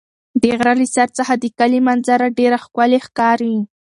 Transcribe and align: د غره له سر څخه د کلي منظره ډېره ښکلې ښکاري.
د 0.41 0.43
غره 0.57 0.73
له 0.79 0.85
سر 0.95 1.07
څخه 1.17 1.33
د 1.37 1.45
کلي 1.59 1.79
منظره 1.87 2.27
ډېره 2.39 2.57
ښکلې 2.65 2.99
ښکاري. 3.05 3.55